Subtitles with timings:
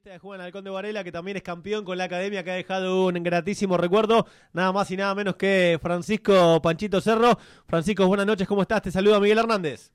[0.00, 2.54] Futbolista de Juan Alcón de Varela, que también es campeón con la academia, que ha
[2.54, 7.38] dejado un gratísimo recuerdo, nada más y nada menos que Francisco Panchito Cerro.
[7.66, 8.80] Francisco, buenas noches, ¿cómo estás?
[8.80, 9.92] Te saluda Miguel Hernández.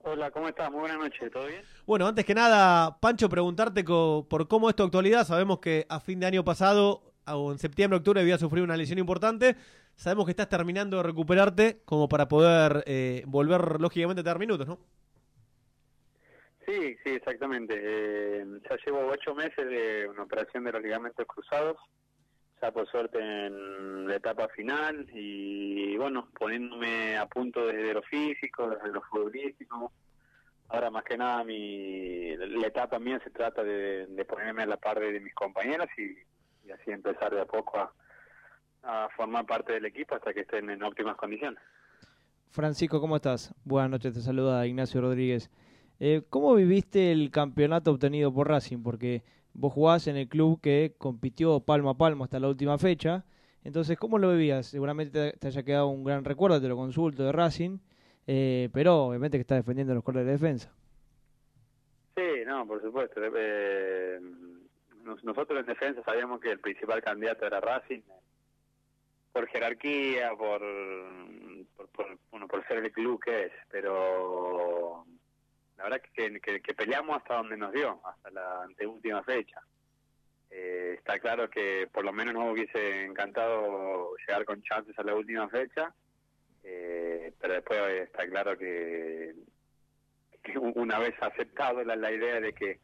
[0.00, 0.70] Hola, ¿cómo estás?
[0.70, 1.60] Muy buenas noches, ¿todo bien?
[1.86, 5.26] Bueno, antes que nada, Pancho, preguntarte por cómo es tu actualidad.
[5.26, 8.98] Sabemos que a fin de año pasado, o en septiembre, octubre, había sufrido una lesión
[8.98, 9.56] importante.
[9.96, 14.66] Sabemos que estás terminando de recuperarte como para poder eh, volver, lógicamente, a dar minutos,
[14.66, 14.78] ¿no?
[16.66, 17.74] Sí, sí, exactamente.
[17.80, 21.76] Eh, ya llevo ocho meses de una operación de los ligamentos cruzados,
[22.60, 28.68] ya por suerte en la etapa final y bueno, poniéndome a punto desde lo físico,
[28.68, 29.92] desde lo futbolístico.
[30.68, 34.98] Ahora más que nada mi la etapa mía se trata de, ponerme a la par
[34.98, 36.16] de, mis compañeros y,
[36.72, 37.92] así empezar de a poco a,
[38.82, 41.62] a formar parte del equipo hasta que estén en óptimas condiciones.
[42.50, 43.54] Francisco, ¿cómo estás?
[43.64, 45.48] Buenas noches, te saluda Ignacio Rodríguez.
[45.98, 48.82] Eh, ¿Cómo viviste el campeonato obtenido por Racing?
[48.82, 49.22] Porque
[49.54, 53.24] vos jugás en el club que compitió palmo a palmo hasta la última fecha.
[53.64, 54.66] Entonces, ¿cómo lo vivías?
[54.66, 57.78] Seguramente te, haya quedado un gran recuerdo, te lo consulto, de Racing.
[58.26, 60.72] Eh, pero obviamente que está defendiendo los colores de defensa.
[62.16, 63.20] Sí, no, por supuesto.
[63.22, 64.20] Eh,
[65.22, 68.00] nosotros en defensa sabíamos que el principal candidato era Racing
[69.32, 70.62] por jerarquía, por,
[71.92, 75.04] por, bueno, por ser el club que es, pero
[75.76, 79.60] la verdad que, que, peleamos hasta donde nos dio, hasta la anteúltima fecha.
[80.50, 85.14] Eh, está claro que por lo menos nos hubiese encantado llegar con chances a la
[85.14, 85.94] última fecha,
[86.62, 89.34] eh, pero después está claro que,
[90.54, 92.78] una vez aceptado la, la idea de que,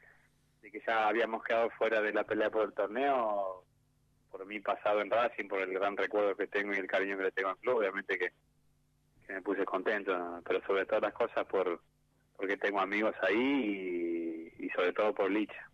[0.61, 3.65] de que ya habíamos quedado fuera de la pelea por el torneo,
[4.31, 7.25] por mi pasado en Racing, por el gran recuerdo que tengo y el cariño que
[7.25, 8.33] le tengo al club, obviamente que,
[9.27, 11.81] que me puse contento, pero sobre todas las cosas por
[12.43, 15.71] porque tengo amigos ahí y, sobre todo por Licha.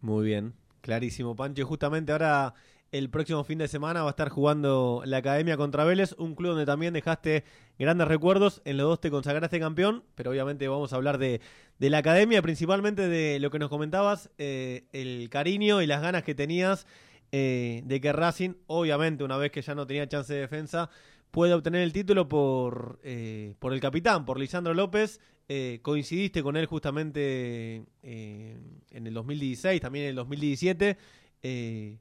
[0.00, 1.66] Muy bien, clarísimo, Pancho.
[1.66, 2.54] Justamente ahora
[2.90, 6.52] el próximo fin de semana va a estar jugando la Academia contra Vélez, un club
[6.52, 7.44] donde también dejaste
[7.78, 8.62] grandes recuerdos.
[8.64, 11.42] En los dos te consagraste campeón, pero obviamente vamos a hablar de,
[11.78, 16.34] la Academia, principalmente de lo que nos comentabas, eh, el cariño y las ganas que
[16.34, 16.86] tenías
[17.30, 20.88] eh, de que Racing, obviamente, una vez que ya no tenía chance de defensa,
[21.30, 25.20] puede obtener el título por, eh, por el capitán, por Lisandro López.
[25.48, 28.58] Eh, coincidiste con él justamente eh,
[28.90, 30.96] en el 2016, también en el 2017.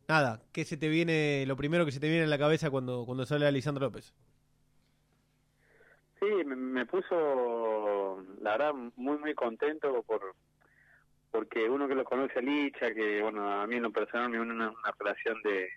[0.08, 3.06] nada, ¿qué se te viene, lo primero que se te viene en la cabeza cuando,
[3.06, 4.14] cuando sale a Lisandro López?
[6.20, 10.22] Sí, me, puso, la verdad, muy, muy contento por
[11.32, 14.40] porque uno que lo conoce a Licha, que bueno, a mí en lo personal me
[14.40, 15.68] une una, relación de,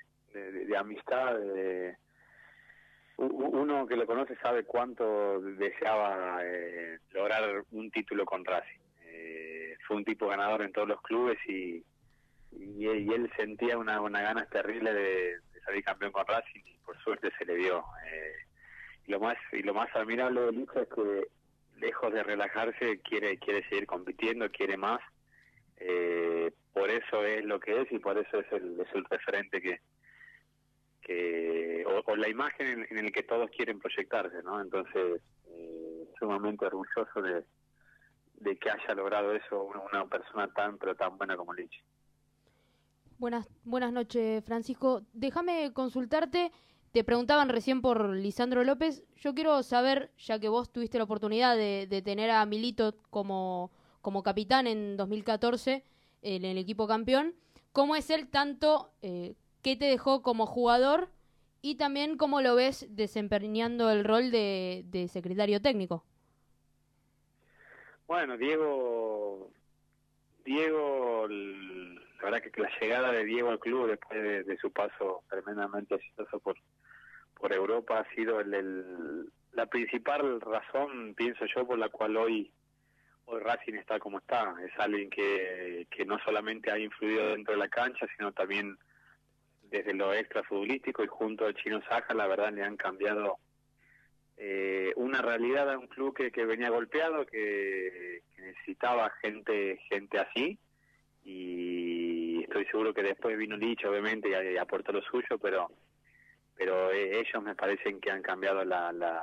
[0.66, 1.97] de amistad, de,
[3.19, 8.81] uno que lo conoce sabe cuánto deseaba eh, lograr un título con Racing.
[9.06, 11.82] Eh, fue un tipo ganador en todos los clubes y,
[12.53, 17.31] y, él sentía una, una ganas terrible de, salir campeón con Racing y por suerte
[17.38, 17.84] se le dio.
[18.12, 18.34] Eh,
[19.06, 21.28] y lo más y lo más admirable de Lucho es que
[21.81, 25.00] lejos de relajarse quiere quiere seguir compitiendo, quiere más.
[26.72, 29.81] por eso es lo que es y por eso es el, es el referente que,
[32.06, 34.61] o, la imagen en, en, el que todos quieren proyectarse, ¿no?
[34.61, 37.44] Entonces, eh, sumamente orgulloso de,
[38.41, 41.83] de que haya logrado eso una, persona tan pero tan buena como Lich.
[43.19, 45.03] Buenas, buenas noches, Francisco.
[45.12, 46.53] Déjame consultarte.
[46.93, 49.05] Te preguntaban recién por Lisandro López.
[49.17, 53.71] Yo quiero saber, ya que vos tuviste la oportunidad de, de tener a Milito como,
[54.00, 55.84] como capitán en 2014
[56.23, 57.34] en el equipo campeón,
[57.73, 61.11] ¿cómo es él tanto eh, qué te dejó como jugador
[61.66, 66.04] y también cómo lo ves desempeñando el rol de, secretario técnico.
[68.06, 69.50] Bueno, Diego,
[70.44, 75.97] Diego, la verdad que la llegada de Diego al club después de, su paso tremendamente
[75.97, 76.56] exitoso por,
[77.34, 82.53] por Europa ha sido el, la principal razón, pienso yo, por la cual hoy
[83.25, 84.55] hoy Racing está como está.
[84.65, 88.79] Es alguien que, que no solamente ha influido dentro de la cancha, sino también
[89.70, 93.38] desde lo extra futbolístico y junto al Chino Saja, la verdad le han cambiado
[94.36, 100.58] eh, una realidad a un club que, que venía golpeado, que, necesitaba gente gente así.
[101.24, 105.68] Y estoy seguro que después vino dicho obviamente y, aportó lo suyo, pero
[106.54, 109.22] pero eh, ellos me parecen que han cambiado la, la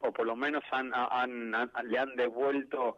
[0.00, 0.90] o por lo menos han,
[1.84, 2.96] le han devuelto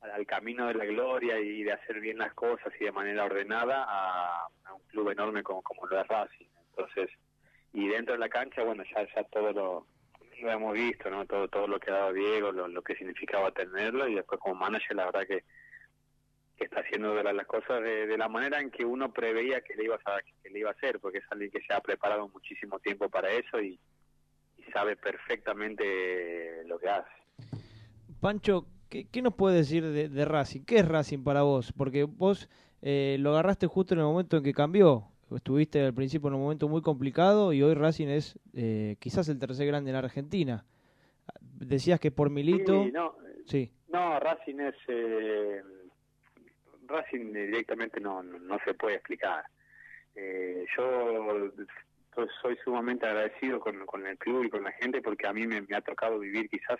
[0.00, 3.86] al camino de la gloria y de hacer bien las cosas y de manera ordenada
[3.88, 4.48] a,
[4.92, 6.46] club enorme como, como lo de Racing.
[6.70, 7.10] Entonces,
[7.72, 9.86] y dentro de la cancha, bueno, ya, ya todo lo,
[10.40, 11.26] lo hemos visto, ¿no?
[11.26, 14.96] Todo, todo lo que ha dado Diego, lo, que significaba tenerlo y después como manager,
[14.96, 15.44] la verdad que
[16.56, 19.84] que está haciendo de las cosas de, la manera en que uno preveía que le
[19.84, 22.78] iba a que le iba a hacer, porque es alguien que se ha preparado muchísimo
[22.78, 23.78] tiempo para eso y,
[24.72, 27.10] sabe perfectamente lo que hace.
[28.20, 30.64] Pancho, ¿qué, nos puede decir de, Racing?
[30.64, 31.72] ¿Qué es Racing para vos?
[31.76, 32.48] Porque vos
[32.82, 35.08] eh, lo agarraste justo en el momento en que cambió.
[35.34, 39.38] Estuviste al principio en un momento muy complicado y hoy Racing es eh, quizás el
[39.38, 40.64] tercer grande en la Argentina.
[41.40, 42.84] Decías que por Milito...
[42.84, 43.14] Sí, no,
[43.46, 43.72] sí.
[43.88, 44.74] no Racing es...
[44.88, 45.62] Eh,
[46.86, 49.44] Racing directamente no, no, se puede explicar.
[50.14, 51.50] Eh, yo
[52.42, 55.64] soy sumamente agradecido con, con, el club y con la gente porque a mí me,
[55.74, 56.78] ha tocado vivir quizás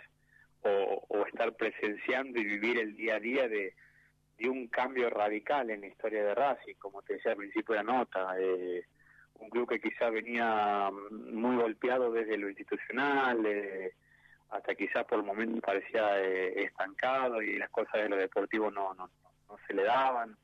[0.64, 3.75] o, o, estar presenciando y vivir el día a día de,
[4.43, 7.85] de, un cambio radical en la historia de Racing, como te decía al principio de
[7.85, 8.35] la nota.
[8.39, 8.85] Eh,
[9.41, 13.93] un club que quizás venía muy golpeado desde lo institucional, eh,
[14.53, 18.94] hasta quizás por el momento parecía eh, estancado y las cosas de lo deportivo no,
[18.94, 19.09] no,
[19.49, 20.37] no se le daban.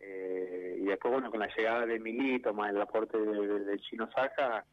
[0.00, 4.64] Eh, y después, bueno, con la llegada de Milito, más el aporte de, Chino Saca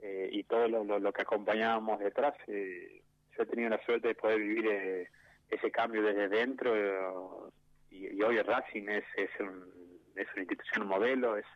[0.00, 5.08] eh, y todo lo, que acompañábamos detrás, yo he tenido la suerte de poder vivir
[5.50, 7.50] ese cambio desde dentro
[7.90, 11.46] y, hoy Racing es, es, es una institución modelo, es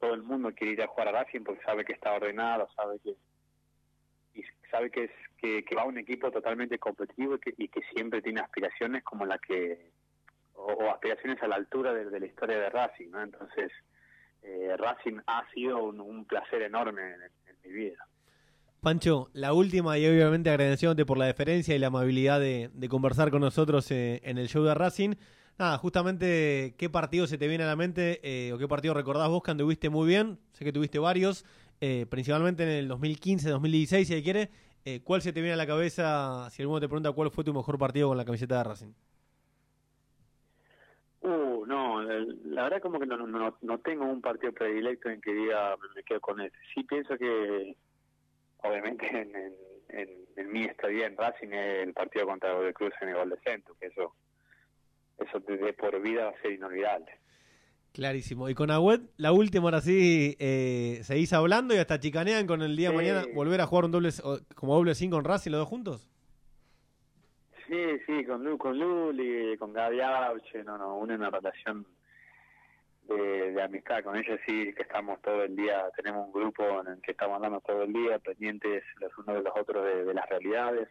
[0.00, 2.98] todo el mundo quiere ir a jugar a Racing porque sabe que está ordenado, sabe
[3.02, 3.14] que
[4.34, 7.80] y sabe que es que, va a un equipo totalmente competitivo y que, y que
[7.94, 9.90] siempre tiene aspiraciones como la que
[10.54, 13.22] o, aspiraciones a la altura de, la historia de Racing, ¿no?
[13.22, 13.70] Entonces,
[14.42, 18.06] eh, Racing ha sido un, placer enorme en, mi vida.
[18.80, 23.40] Pancho, la última y obviamente agradeciéndote por la deferencia y la amabilidad de, conversar con
[23.40, 25.14] nosotros eh, en el show de Racing.
[25.58, 29.28] Nada, justamente, ¿qué partido se te viene a la mente eh, o qué partido recordás
[29.28, 30.38] vos que anduviste muy bien?
[30.52, 31.44] Sé que tuviste varios,
[32.08, 34.50] principalmente en el 2015, 2016, si quiere.
[35.04, 37.76] ¿Cuál se te viene a la cabeza si alguno te pregunta cuál fue tu mejor
[37.76, 38.92] partido con la camiseta de Racing?
[41.20, 45.34] Uh, no, la verdad como que no, no, no tengo un partido predilecto en que
[45.34, 46.56] diga me quedo con ese.
[46.72, 47.76] Sí pienso que,
[48.58, 49.06] obviamente,
[49.88, 50.06] en,
[50.36, 53.74] en, mi estadía en Racing el partido contra Godoy Cruz en el gol de centro,
[53.80, 54.14] que eso,
[55.18, 57.18] eso de por vida va a ser inolvidable.
[57.92, 58.48] Clarísimo.
[58.48, 62.76] Y con Agüed, la última ahora sí, eh, seguís hablando y hasta chicanean con el
[62.76, 64.10] día de mañana volver a jugar un doble
[64.54, 66.08] como doble 5 con Racing los dos juntos.
[67.66, 71.84] Sí, sí, con Lu, con Luli, con Gaby Auche, no, no, una, una relación
[73.08, 77.00] de, amistad con ella, sí, que estamos todo el día, tenemos un grupo en el
[77.00, 80.88] que estamos hablando todo el día, pendientes los unos de los otros de, las realidades.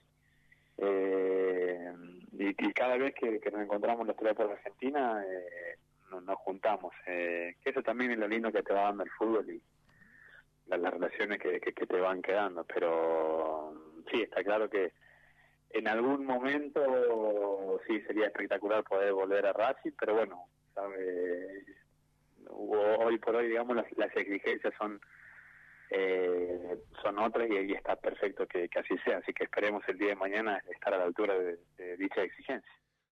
[0.77, 1.93] Eh,
[2.39, 5.77] y, cada vez que, nos encontramos los tres por Argentina, eh,
[6.09, 6.93] nos, juntamos.
[7.05, 9.61] Eh, que eso también es lo lindo que te va dando el fútbol y
[10.67, 12.63] las, relaciones que, que, te van quedando.
[12.65, 13.73] Pero
[14.11, 14.93] sí, está claro que
[15.71, 21.65] en algún momento sí sería espectacular poder volver a Racing, pero bueno, sabe,
[22.49, 24.99] hoy por hoy digamos las, exigencias son
[25.89, 30.15] eh, son otras y, está perfecto que, así sea, así que esperemos el día de
[30.15, 32.71] mañana estar a la altura de dicha exigencia.